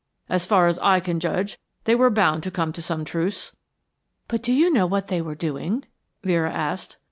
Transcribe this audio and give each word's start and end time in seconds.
"As 0.29 0.47
far 0.47 0.65
as 0.65 0.79
I 0.79 0.99
can 0.99 1.19
judge, 1.19 1.59
they 1.83 1.93
were 1.93 2.09
bound 2.09 2.41
to 2.41 2.49
come 2.49 2.73
to 2.73 2.81
some 2.81 3.05
truce." 3.05 3.55
"But 4.27 4.41
do 4.41 4.51
you 4.51 4.73
know 4.73 4.87
what 4.87 5.09
they 5.09 5.21
were 5.21 5.35
doing?" 5.35 5.83
Vera 6.23 6.51
asked. 6.51 6.97